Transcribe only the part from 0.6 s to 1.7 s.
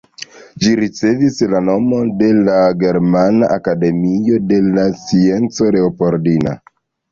Ĝi ricevis la